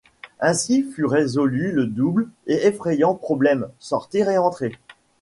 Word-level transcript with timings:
Ainsi 0.39 0.81
fut 0.81 1.05
résolu 1.05 1.71
le 1.71 1.85
double 1.85 2.27
et 2.47 2.65
effrayant 2.65 3.13
problème: 3.13 3.67
sortir 3.77 4.29
et 4.31 4.39
entrer. 4.39 4.71